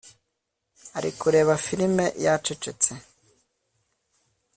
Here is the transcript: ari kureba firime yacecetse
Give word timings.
ari 0.97 1.11
kureba 1.19 1.53
firime 1.65 2.05
yacecetse 2.25 2.91